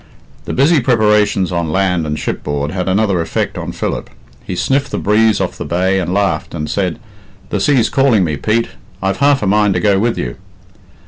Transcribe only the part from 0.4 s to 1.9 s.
The busy preparations on